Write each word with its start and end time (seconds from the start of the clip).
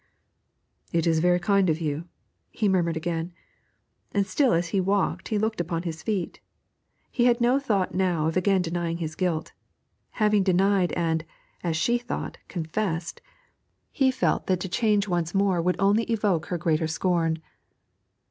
'It 0.91 1.05
is 1.05 1.19
very 1.19 1.37
kind 1.39 1.69
of 1.69 1.79
you,' 1.79 2.05
he 2.49 2.67
murmured 2.67 2.97
again; 2.97 3.31
and 4.13 4.25
still 4.25 4.51
as 4.51 4.69
he 4.69 4.81
walked 4.81 5.27
he 5.27 5.37
looked 5.37 5.61
upon 5.61 5.83
his 5.83 6.01
feet. 6.01 6.39
He 7.11 7.25
had 7.25 7.39
no 7.39 7.59
thought 7.59 7.93
now 7.93 8.25
of 8.25 8.35
again 8.35 8.63
denying 8.63 8.97
his 8.97 9.13
guilt; 9.13 9.51
having 10.13 10.41
denied 10.41 10.91
and, 10.93 11.23
as 11.63 11.77
she 11.77 11.99
thought, 11.99 12.39
confessed, 12.47 13.21
he 13.91 14.09
felt 14.09 14.47
that 14.47 14.59
to 14.61 14.67
change 14.67 15.07
once 15.07 15.35
more 15.35 15.61
would 15.61 15.75
only 15.79 16.05
evoke 16.05 16.47
her 16.47 16.57
greater 16.57 16.87
scorn. 16.87 17.37